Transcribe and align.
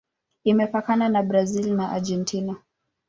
Imepakana 0.43 1.09
na 1.09 1.21
Brazil 1.23 1.75
na 1.77 1.89
Argentina. 1.91 2.55